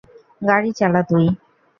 গাড়ি 0.41 0.71
চালা 0.79 1.01
তুই! 1.09 1.25